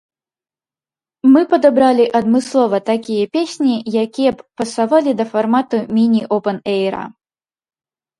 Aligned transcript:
Мы 1.33 1.41
падабралі 1.49 2.05
адмыслова 2.19 2.77
такія 2.91 3.25
песні, 3.37 3.75
якія 4.05 4.31
б 4.39 4.47
пасавалі 4.63 5.11
да 5.21 5.25
фармату 5.35 5.77
міні-опэн-эйра. 5.99 7.03